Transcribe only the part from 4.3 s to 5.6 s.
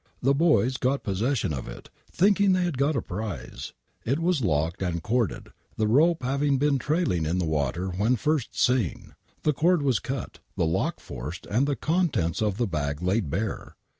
locked and corded,